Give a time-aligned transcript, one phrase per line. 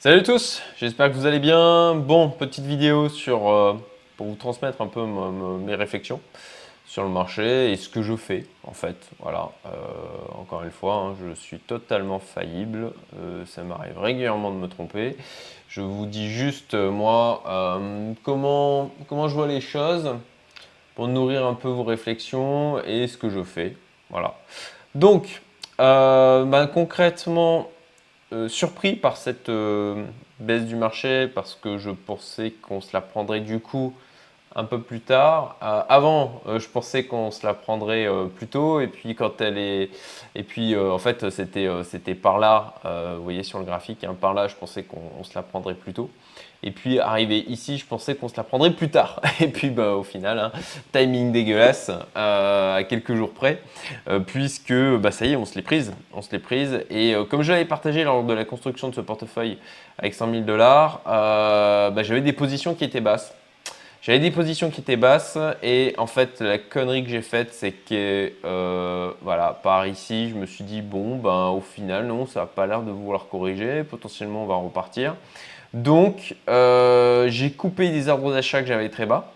[0.00, 1.96] Salut tous, j'espère que vous allez bien.
[1.96, 3.74] Bon, petite vidéo sur, euh,
[4.16, 6.20] pour vous transmettre un peu mes réflexions
[6.86, 8.94] sur le marché et ce que je fais en fait.
[9.18, 9.70] Voilà, euh,
[10.40, 12.92] encore une fois, hein, je suis totalement faillible.
[13.18, 15.16] Euh, ça m'arrive régulièrement de me tromper.
[15.68, 17.42] Je vous dis juste, moi,
[18.22, 20.14] comment, comment je vois les choses
[20.94, 23.76] pour nourrir un peu vos réflexions et ce que je fais.
[24.10, 24.36] Voilà.
[24.94, 25.42] Donc,
[25.76, 27.68] ben, concrètement,
[28.30, 30.04] euh, surpris par cette euh,
[30.38, 33.94] baisse du marché parce que je pensais qu'on se la prendrait du coup
[34.54, 35.56] un peu plus tard.
[35.62, 38.06] Euh, avant, je pensais qu'on se la prendrait
[38.36, 39.90] plus tôt et puis quand elle est
[40.34, 42.74] et puis en fait c'était c'était par là,
[43.16, 45.94] vous voyez sur le graphique, hein, par là je pensais qu'on se la prendrait plus
[45.94, 46.10] tôt.
[46.64, 49.20] Et puis arrivé ici, je pensais qu'on se la prendrait plus tard.
[49.40, 50.52] Et puis bah, au final, hein,
[50.92, 53.62] timing dégueulasse euh, à quelques jours près,
[54.08, 55.92] euh, puisque bah, ça y est, on se l'est prise.
[56.12, 56.80] On se l'est prise.
[56.90, 59.58] Et euh, comme je l'avais partagé lors de la construction de ce portefeuille
[59.98, 63.34] avec 100 000 dollars, bah, j'avais des positions qui étaient basses.
[64.00, 67.72] J'avais des positions qui étaient basses et en fait la connerie que j'ai faite c'est
[67.72, 68.32] que
[69.22, 72.68] voilà par ici je me suis dit bon ben au final non ça n'a pas
[72.68, 75.16] l'air de vouloir corriger potentiellement on va repartir
[75.74, 79.32] donc, euh, j'ai coupé des arbres d'achat que j'avais très bas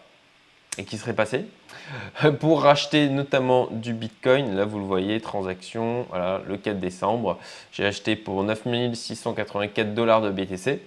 [0.79, 1.45] et qui seraient passés
[2.41, 4.57] pour racheter notamment du Bitcoin.
[4.57, 7.39] Là, vous le voyez, transaction, voilà, le 4 décembre.
[7.73, 10.81] J'ai acheté pour 9684 dollars de BTC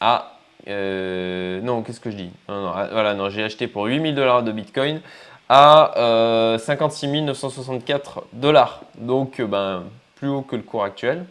[0.00, 0.30] à...
[0.68, 2.30] Euh, non, qu'est-ce que je dis?
[2.48, 5.00] Non, ah, Voilà, non, j'ai acheté pour 8000 dollars de Bitcoin
[5.48, 8.82] à 56 euh, 964 dollars.
[8.96, 9.84] Donc, ben,
[10.14, 11.26] plus haut que le cours actuel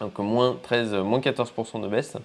[0.00, 2.16] donc moins 13, moins 14% de baisse.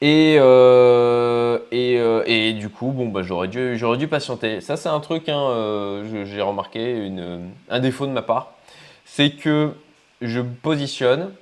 [0.00, 4.60] Et, euh, euh, et, du coup, bon, bah, j'aurais dû, dû patienter.
[4.60, 8.52] Ça, c'est un truc, hein, euh, j'ai remarqué, une, un défaut de ma part,
[9.04, 9.72] c'est que
[10.20, 11.32] je positionne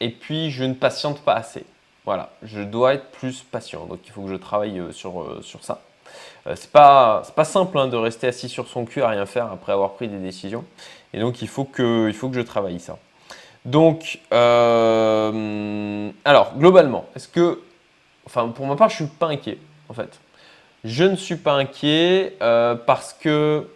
[0.00, 1.64] et puis je ne patiente pas assez.
[2.04, 5.82] Voilà, je dois être plus patient, donc il faut que je travaille sur, sur ça.
[6.54, 9.72] c'est pas, pas simple hein, de rester assis sur son cul à rien faire après
[9.72, 10.64] avoir pris des décisions,
[11.12, 12.98] et donc il faut que, il faut que je travaille ça.
[13.68, 17.60] Donc, euh, alors, globalement, est-ce que,
[18.24, 19.58] enfin, pour ma part, je suis pas inquiet,
[19.90, 20.18] en fait.
[20.84, 23.68] Je ne suis pas inquiet euh, parce que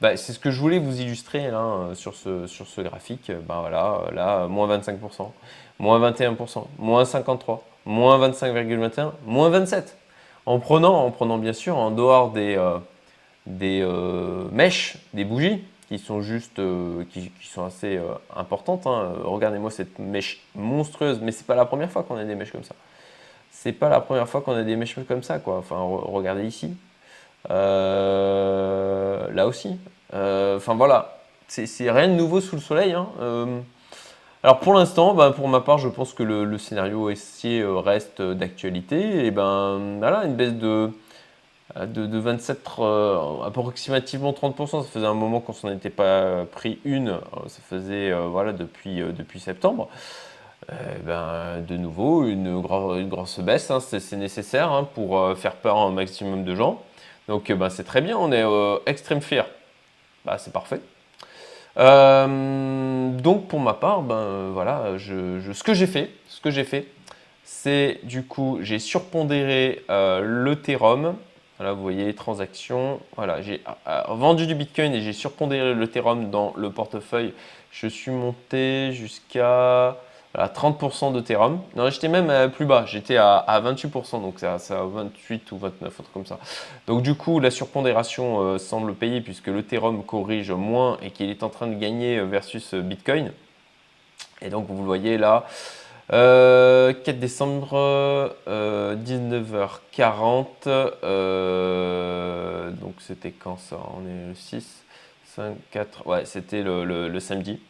[0.00, 3.30] bah, c'est ce que je voulais vous illustrer là, sur, ce, sur ce graphique.
[3.46, 5.30] Ben voilà, là, moins 25%,
[5.78, 9.84] moins 21%, moins 53%, moins 25,21%, moins 27%.
[10.46, 12.78] En prenant, en prenant bien sûr en dehors des, euh,
[13.46, 13.86] des
[14.50, 18.86] mèches, des bougies, qui sont juste, euh, qui, sont assez euh, importantes.
[18.86, 19.12] Hein.
[19.24, 22.64] Regardez-moi cette mèche monstrueuse, mais c'est pas la première fois qu'on a des mèches comme
[22.64, 22.74] ça.
[23.50, 25.58] C'est pas la première fois qu'on a des mèches comme ça, quoi.
[25.58, 26.76] Enfin, regardez ici,
[27.50, 29.78] euh, là aussi.
[30.12, 32.92] Enfin voilà, c'est rien de nouveau sous le soleil.
[32.92, 33.08] Hein.
[34.42, 39.26] alors pour l'instant, ben, pour ma part, je pense que le, scénario haissier reste d'actualité.
[39.26, 40.90] Et ben voilà, une baisse de
[41.76, 44.82] euh, de, 27, euh, approximativement 30%.
[44.82, 47.10] Ça faisait un moment qu'on s'en était pas pris une.
[47.10, 49.88] Euh, ça faisait voilà, depuis, depuis septembre.
[51.04, 53.80] ben, de nouveau, une, une grosse baisse, hein.
[53.80, 56.82] c'est nécessaire hein, pour faire peur à un maximum de gens.
[57.28, 58.44] Donc ben, c'est très bien, on est
[58.86, 59.46] extrême fier.
[60.24, 60.80] Bah, c'est parfait.
[61.76, 66.86] donc pour ma part, ben, voilà, je, ce que j'ai fait, ce que j'ai fait,
[67.44, 71.14] c'est du coup j'ai surpondéré l'Ethereum
[71.58, 73.00] voilà, vous voyez, transactions.
[73.16, 77.32] Voilà, j'ai euh, vendu du Bitcoin et j'ai surpondéré l'Ethereum dans le portefeuille.
[77.70, 79.96] Je suis monté jusqu'à
[80.36, 81.60] 30% d'Ethereum.
[81.74, 86.00] Non, j'étais même euh, plus bas, j'étais à, 28%, donc c'est à, 28 ou 29,
[86.00, 86.38] un comme ça.
[86.86, 91.42] Donc du coup, la surpondération euh, semble payer puisque l'Ethereum corrige moins et qu'il est
[91.42, 93.32] en train de gagner versus Bitcoin.
[94.42, 95.46] Et donc vous le voyez là,
[96.08, 100.46] 4 euh, décembre, 19h40.
[100.68, 104.84] Euh, euh, donc c'était quand ça On est le 6,
[105.24, 106.06] 5, 4.
[106.06, 107.60] Ouais, c'était le, samedi.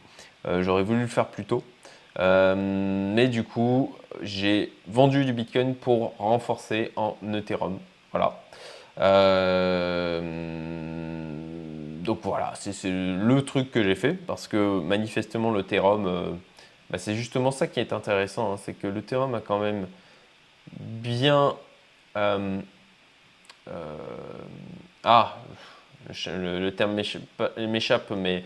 [0.61, 1.63] J'aurais voulu le faire plus tôt.
[2.19, 7.79] mais du coup, j'ai vendu du Bitcoin pour renforcer en Ethereum.
[8.13, 8.39] Voilà.
[12.05, 16.39] donc voilà, c'est le truc que j'ai fait parce que manifestement l'Ethereum
[16.91, 19.87] bah, c'est justement ça qui est intéressant, hein, c'est que le Théorème a quand même
[20.73, 21.55] bien...
[22.17, 22.61] Euh,
[23.69, 23.97] euh,
[25.05, 25.37] ah,
[26.27, 28.45] le, terme m'échappe, mais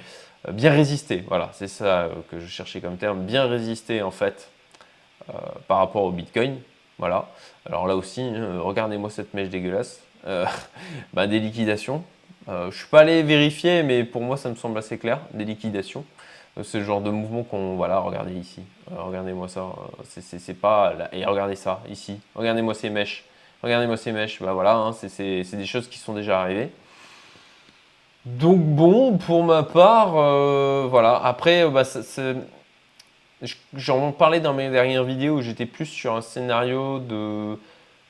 [0.48, 4.50] euh, bien résisté, voilà, c'est ça que je cherchais comme terme, bien résisté en fait
[5.68, 6.58] par rapport au Bitcoin,
[6.98, 7.28] voilà.
[7.64, 8.28] Alors là aussi,
[8.58, 10.02] regardez-moi cette mèche dégueulasse,
[11.12, 12.02] bah, des liquidations,
[12.48, 15.44] je ne suis pas allé vérifier, mais pour moi ça me semble assez clair, des
[15.44, 16.04] liquidations.
[16.62, 17.76] C'est le genre de mouvement qu'on.
[17.76, 18.62] Voilà, regardez ici.
[18.90, 19.66] Regardez-moi ça.
[20.04, 20.94] C'est pas.
[21.12, 22.20] Et regardez ça, ici.
[22.34, 23.24] Regardez-moi ces mèches.
[23.62, 24.42] Regardez-moi ces mèches.
[24.42, 26.70] Bah voilà, hein, c'est des choses qui sont déjà arrivées.
[28.26, 30.12] Donc bon, pour ma part,
[30.88, 31.20] voilà.
[31.24, 31.84] Après, bah,
[33.74, 37.58] j'en parlais dans mes dernières vidéos où j'étais plus sur un scénario de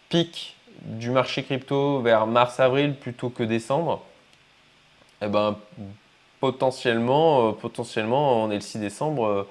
[0.09, 4.03] pic du marché crypto vers mars-avril plutôt que décembre,
[5.23, 5.57] eh ben,
[6.41, 9.27] potentiellement, euh, potentiellement, on est le 6 décembre.
[9.27, 9.49] Euh,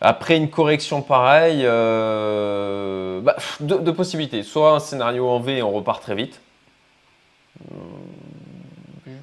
[0.00, 4.42] après une correction pareille, euh, bah, deux, possibilités.
[4.42, 6.40] Soit un scénario en V et on repart très vite.
[7.70, 9.16] Je ne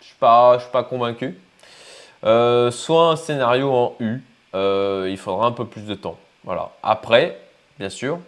[0.00, 1.38] suis, pas, suis pas convaincu.
[2.22, 4.22] soit un scénario en U.
[4.54, 6.18] il faudra un peu plus de temps.
[6.42, 6.72] Voilà.
[6.82, 7.38] Après,
[7.78, 8.18] bien sûr,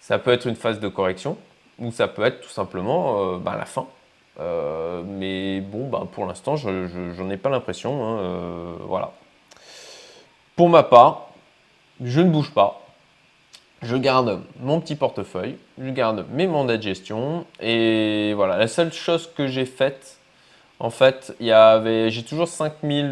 [0.00, 1.36] ça peut être une phase de correction
[1.80, 3.88] ou ça peut être tout simplement bah, la fin.
[4.38, 8.04] Euh, mais bon, bah, pour l'instant, je n'en ai pas l'impression.
[8.04, 9.12] Hein, euh, voilà.
[10.56, 11.28] Pour ma part,
[12.02, 12.82] je ne bouge pas.
[13.82, 17.44] Je garde mon petit portefeuille, je garde mes mandats de gestion.
[17.60, 20.18] Et voilà, la seule chose que j'ai faite,
[20.80, 23.10] en fait, y avait, j'ai toujours 5000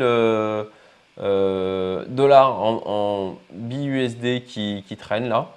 [1.19, 5.49] dollars en, BUSD qui, qui traînent là.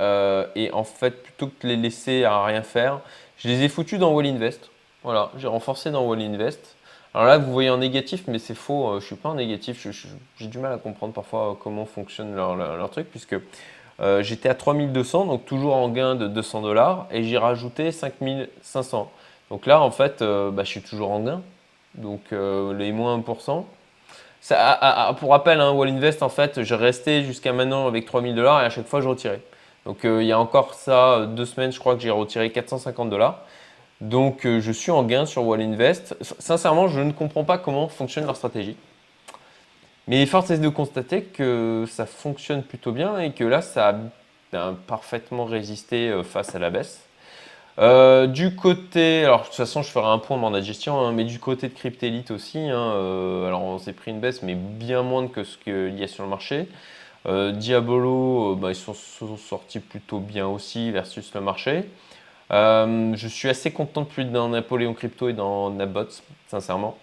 [0.00, 3.00] Euh, et en fait, plutôt que de les laisser à rien faire,
[3.38, 4.70] je les ai foutus dans Wall Invest.
[5.06, 6.76] Voilà, j'ai renforcé dans Wall Invest.
[7.14, 9.36] Alors là, vous voyez en négatif, mais c'est faux, euh, je ne suis pas en
[9.36, 9.86] négatif.
[10.36, 13.36] J'ai du mal à comprendre parfois euh, comment fonctionne leur, truc, puisque
[14.20, 19.10] j'étais à 3200, donc toujours en gain de 200 dollars, et j'ai rajouté 5500.
[19.50, 21.40] Donc là, en fait, bah, je suis toujours en gain.
[21.94, 23.64] Donc les moins 1%.
[24.40, 28.60] Ça, pour rappel, hein, Wall Invest, en fait, j'ai resté jusqu'à maintenant avec 3000 dollars
[28.60, 29.40] et à chaque fois, je retirais.
[29.86, 32.50] Donc euh, il y a encore ça, euh, deux semaines, je crois que j'ai retiré
[32.50, 33.38] 450 dollars.
[34.00, 36.16] Donc euh, je suis en gain sur Wall Invest.
[36.20, 38.76] Sincèrement, je ne comprends pas comment fonctionne leur stratégie.
[40.08, 43.94] Mais force est de constater que ça fonctionne plutôt bien et que là, ça a
[44.52, 47.00] ben, parfaitement résisté face à la baisse.
[48.32, 51.24] du côté, alors de toute façon, je ferai un point mandat de gestion, hein, mais
[51.24, 52.90] du côté de Cryptelite aussi, hein,
[53.48, 56.22] alors on s'est pris une baisse, mais bien moins que ce qu'il y a sur
[56.22, 56.68] le marché.
[57.26, 61.84] Euh, Diabolo, euh, bah, ils sont, sortis plutôt bien aussi versus le marché.
[62.52, 66.96] Euh, je suis assez content de plus dans Napoléon Crypto et dans Nabots, sincèrement.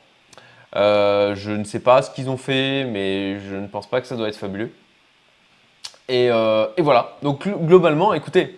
[0.73, 4.15] je ne sais pas ce qu'ils ont fait, mais je ne pense pas que ça
[4.15, 4.71] doit être fabuleux.
[6.09, 6.29] Et,
[6.79, 7.17] voilà.
[7.21, 8.57] Donc globalement, écoutez,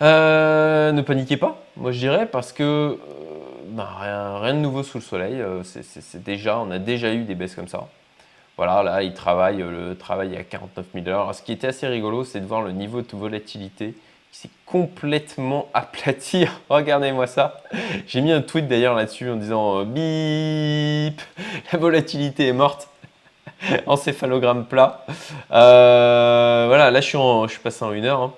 [0.00, 2.98] ne paniquez pas, moi je dirais, parce que
[3.70, 3.88] bah,
[4.40, 5.42] rien, de nouveau sous le soleil.
[5.64, 7.88] c'est déjà, on a déjà eu des baisses comme ça.
[8.58, 11.32] Voilà, là, il travaille, le travail à 49 000 dollars.
[11.32, 13.94] Ce qui était assez rigolo, c'est de voir le niveau de volatilité
[14.32, 16.46] qui s'est complètement aplati.
[16.68, 17.62] Regardez-moi ça.
[18.06, 21.20] J'ai mis un tweet d'ailleurs là-dessus en disant euh, bip,
[21.72, 22.88] la volatilité est morte.
[23.86, 25.04] Encéphalogramme plat.
[25.50, 28.20] Euh, voilà, là je suis, je suis passé en une heure.
[28.20, 28.32] Hein.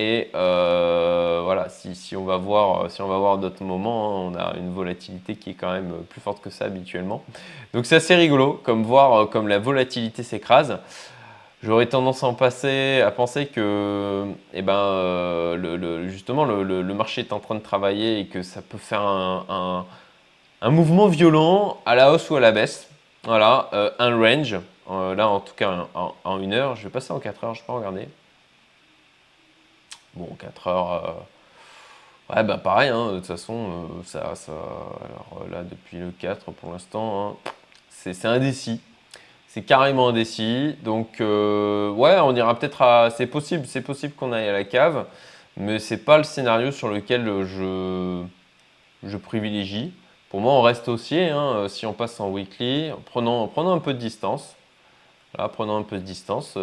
[0.00, 4.72] Et euh, voilà, si, on va voir, si voir d'autres moments, hein, on a une
[4.72, 7.24] volatilité qui est quand même plus forte que ça habituellement.
[7.74, 10.78] Donc c'est assez rigolo, comme voir comme la volatilité s'écrase.
[11.62, 17.60] J'aurais tendance à penser que, eh ben, euh, justement, le, marché est en train de
[17.60, 19.84] travailler et que ça peut faire un,
[20.62, 22.88] mouvement violent à la hausse ou à la baisse.
[23.24, 24.56] Voilà, un range.
[24.88, 26.76] là, en tout cas, en, une heure.
[26.76, 28.08] Je vais passer en 4 heures, je peux regarder.
[30.14, 30.92] Bon, 4 heures.
[32.30, 34.52] Euh, ouais, bah pareil, hein, de toute façon, euh, ça, ça.
[34.52, 37.50] Alors là, depuis le 4 pour l'instant, hein,
[37.90, 38.80] c'est indécis.
[39.48, 40.76] C'est carrément indécis.
[40.82, 43.10] Donc, euh, ouais, on ira peut-être à.
[43.10, 45.06] C'est possible, c'est possible qu'on aille à la cave,
[45.56, 49.92] mais c'est pas le scénario sur lequel je, privilégie.
[50.30, 51.30] Pour moi, on reste haussier.
[51.30, 54.54] Hein, si on passe en weekly, prenant, prenant un peu de distance.
[55.36, 56.54] Là, prenant un peu de distance.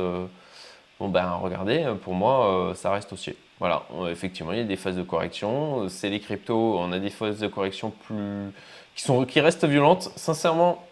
[0.99, 3.35] bon, ben, regardez, pour moi, ça reste haussier.
[3.59, 5.89] Voilà, effectivement, il y a des phases de correction.
[5.89, 8.51] C'est les cryptos, on a des phases de correction plus
[8.95, 10.11] qui sont qui restent violentes.
[10.15, 10.83] Sincèrement,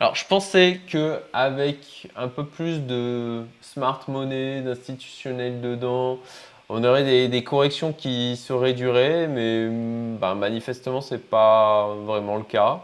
[0.00, 6.18] alors je pensais que avec un peu plus de smart money, d'institutionnel dedans,
[6.70, 9.68] on aurait des, corrections qui se réduiraient, mais
[10.18, 12.80] bah, manifestement c'est pas vraiment le cas.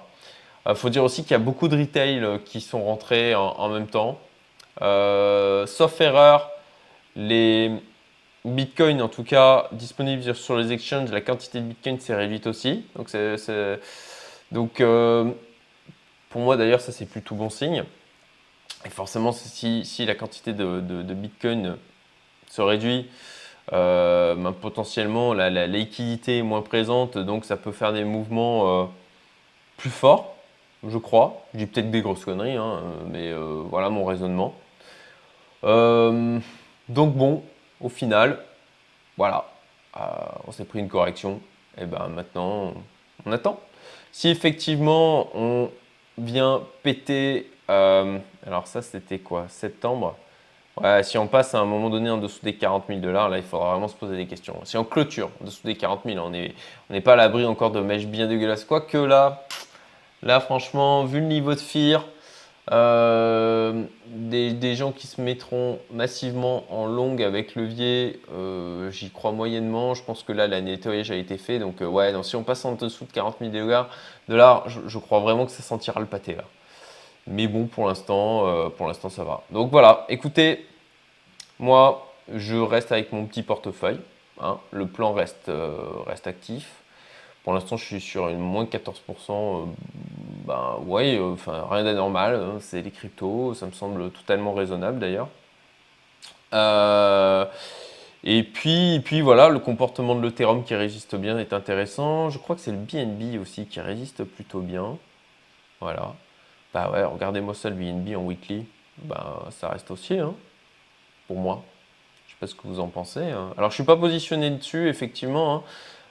[0.68, 3.86] Il faut dire aussi qu'il y a beaucoup de retail qui sont rentrés en, même
[3.86, 4.18] temps.
[4.82, 6.50] Euh, sauf erreur,
[7.14, 7.70] les,
[8.44, 12.84] Bitcoin, en tout cas, disponible sur les exchanges, la quantité de Bitcoin s'est réduite aussi.
[12.94, 13.10] Donc,
[14.52, 15.30] donc euh,
[16.36, 17.82] pour moi, d'ailleurs, ça, c'est plutôt bon signe.
[18.84, 21.78] Et forcément, si, la quantité de, Bitcoin
[22.50, 23.08] se réduit,
[23.72, 28.84] euh, ben, potentiellement, la, liquidité est moins présente, donc ça peut faire des mouvements euh,
[29.78, 30.36] plus forts.
[30.86, 31.42] je crois.
[31.54, 33.32] Je dis peut-être des grosses conneries, hein, mais
[33.70, 34.54] voilà mon raisonnement.
[35.62, 37.44] donc bon,
[37.80, 38.40] au final,
[39.16, 39.46] voilà,
[40.46, 41.40] on s'est pris une correction.
[41.80, 42.74] Et ben maintenant,
[43.24, 43.58] on attend.
[44.12, 45.70] Si effectivement on
[46.18, 49.46] vient péter, alors ça c'était quoi?
[49.48, 50.16] Septembre?
[50.78, 53.38] Ouais, si on passe à un moment donné en dessous des 40 000 dollars, là,
[53.38, 54.60] il faudra vraiment se poser des questions.
[54.64, 56.54] Si on clôture en dessous des 40 000, on n'est
[56.90, 58.66] on pas à l'abri encore de mèches bien dégueulasses.
[58.66, 59.46] Quoique là,
[60.22, 62.04] là, franchement, vu le niveau de FIR,
[62.72, 69.94] euh, des, gens qui se mettront massivement en longue avec levier, euh, j'y crois moyennement.
[69.94, 71.58] Je pense que là, la nettoyage a été fait.
[71.58, 73.52] Donc, euh, ouais, donc, si on passe en dessous de 40 000
[74.28, 76.44] dollars, je, crois vraiment que ça sentira le pâté là.
[77.28, 78.70] Mais bon, pour l'instant,
[79.10, 79.42] ça va.
[79.50, 80.66] Donc voilà, écoutez,
[81.58, 84.00] moi, je reste avec mon petit portefeuille.
[84.40, 84.58] Hein.
[84.70, 85.50] le plan reste,
[86.06, 86.82] reste actif.
[87.42, 89.66] Pour l'instant, je suis sur une moins 14%.
[90.48, 92.36] Euh, ben ouais, enfin rien d'anormal.
[92.36, 92.58] Hein.
[92.60, 93.54] c'est les cryptos.
[93.54, 95.28] Ça me semble totalement raisonnable d'ailleurs.
[98.24, 102.30] et puis, puis voilà, le comportement de l'Ethereum qui résiste bien est intéressant.
[102.30, 104.98] Je crois que c'est le BNB aussi qui résiste plutôt bien.
[105.80, 106.14] Voilà.
[106.74, 108.66] Bah ouais, regardez-moi ça, le BNB en weekly.
[109.04, 110.34] Bah, ça reste aussi, hein,
[111.26, 111.62] pour moi.
[112.26, 113.24] Je sais pas ce que vous en pensez.
[113.24, 113.52] Hein.
[113.56, 115.56] Alors, je suis pas positionné dessus, effectivement.
[115.56, 115.62] Hein.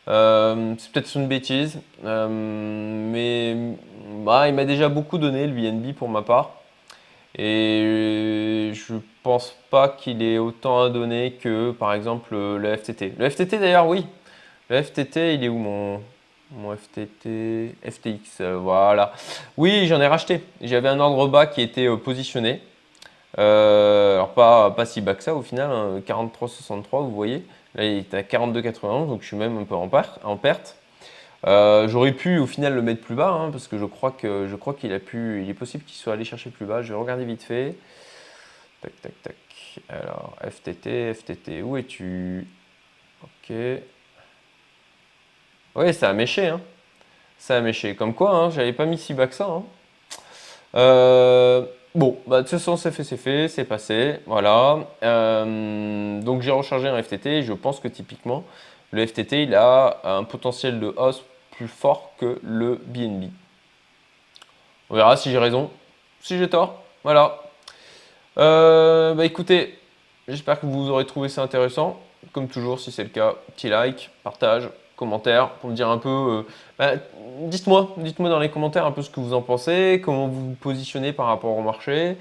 [0.07, 3.75] Euh, c'est peut-être une bêtise, euh, mais
[4.23, 6.51] bah, il m'a déjà beaucoup donné le BNB pour ma part.
[7.37, 8.93] Et je
[9.23, 13.13] pense pas qu'il ait autant à donner que par exemple le FTT.
[13.17, 14.05] Le FTT d'ailleurs, oui.
[14.69, 16.01] Le FTT, il est où mon,
[16.51, 19.11] mon FTT, FTX, euh, voilà.
[19.57, 20.41] Oui, j'en ai racheté.
[20.61, 22.61] J'avais un ordre bas qui était positionné.
[23.37, 27.43] Alors pas, pas si bas que ça au final, 43,63 hein, vous voyez.
[27.75, 29.89] Là il est à 42,91 donc je suis même un peu en,
[30.23, 30.77] en perte.
[31.45, 34.55] J'aurais pu au final le mettre plus bas hein, parce que je crois que je
[34.55, 36.81] crois qu'il a pu, il est possible qu'il soit allé chercher plus bas.
[36.81, 37.75] Je vais regarder vite fait.
[38.81, 39.35] Tac tac tac.
[39.89, 42.47] Alors FTT, FTT, où es-tu?
[43.23, 43.55] Ok.
[45.75, 46.47] Oui, ça a méché.
[46.47, 46.61] Hein.
[47.37, 47.95] Ça a méché.
[47.95, 49.45] Comme quoi, hein, j'avais pas mis si bas que ça.
[49.45, 49.63] Hein.
[50.75, 54.19] Euh, bon, bah, de toute façon, c'est fait, c'est fait, c'est passé.
[54.25, 54.79] Voilà.
[55.03, 57.41] Euh, donc, j'ai rechargé un FTT.
[57.43, 58.43] Je pense que typiquement,
[58.91, 63.29] le FTT, il a un potentiel de hausse plus fort que le BNB.
[64.89, 65.71] On verra si j'ai raison,
[66.21, 66.83] si j'ai tort.
[67.03, 67.41] Voilà.
[68.37, 69.79] Euh, bah écoutez,
[70.27, 71.99] j'espère que vous aurez trouvé ça intéressant.
[72.33, 76.09] Comme toujours, si c'est le cas, petit like, partage, commentaires pour me dire un peu.
[76.09, 76.41] Euh,
[76.79, 76.93] bah,
[77.41, 80.55] dites-moi, dites-moi dans les commentaires un peu ce que vous en pensez, comment vous vous
[80.55, 82.17] positionnez par rapport au marché.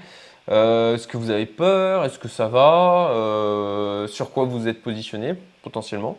[0.51, 4.81] Euh, est-ce que vous avez peur Est-ce que ça va euh, Sur quoi vous êtes
[4.81, 6.17] positionné potentiellement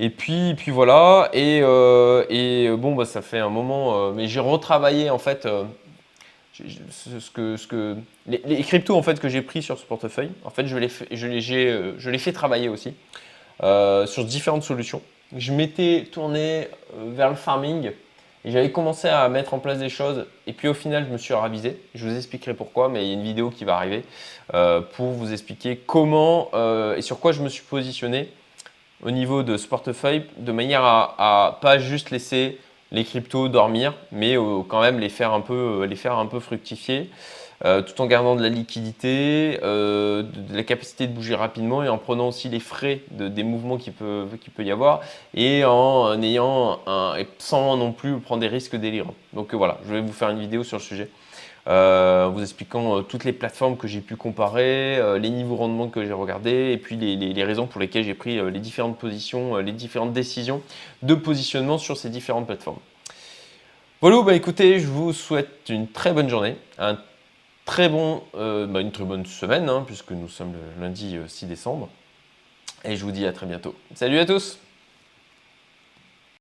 [0.00, 1.30] Et puis, puis voilà.
[1.32, 1.60] Et,
[2.76, 5.46] bon, bah, ça fait un moment, mais j'ai retravaillé en fait
[6.52, 10.30] ce que, ce que les, les, cryptos en fait que j'ai pris sur ce portefeuille.
[10.44, 12.94] En fait, je les, je les, je les fais travailler aussi
[13.60, 15.02] sur différentes solutions
[15.34, 17.90] je m'étais tourné euh, vers le farming
[18.44, 20.26] et j'avais commencé à mettre en place des choses.
[20.46, 21.80] Et puis au final, je me suis ravisé.
[21.94, 24.04] Je vous expliquerai pourquoi, mais il y a une vidéo qui va arriver
[24.54, 28.28] euh, pour vous expliquer comment euh, et sur quoi je me suis positionné
[29.02, 32.58] au niveau de ce portefeuille de manière à, pas juste laisser
[32.92, 34.36] les cryptos dormir, mais
[34.68, 37.10] quand même les faire un peu, les faire un peu fructifier.
[37.64, 41.88] Euh, tout en gardant de la liquidité, euh, de, la capacité de bouger rapidement et
[41.88, 45.00] en prenant aussi les frais des mouvements qu'il peut, peut y avoir
[45.32, 49.14] et en, ayant un, sans non plus prendre des risques délirants.
[49.32, 51.08] Donc euh, voilà, je vais vous faire une vidéo sur le sujet.
[51.66, 56.72] vous expliquant toutes les plateformes que j'ai pu comparer, les niveaux rendement que j'ai regardés
[56.72, 60.60] et puis les, raisons pour lesquelles j'ai pris les différentes positions, les différentes décisions
[61.02, 62.78] de positionnement sur ces différentes plateformes.
[64.02, 66.56] Voilà, bah écoutez, je vous souhaite une très bonne journée,
[67.66, 71.44] très bon, euh, bah, une très bonne semaine, hein, puisque nous sommes le lundi 6
[71.44, 71.90] euh, décembre.
[72.84, 73.74] Et je vous dis à très bientôt.
[73.94, 74.58] Salut à tous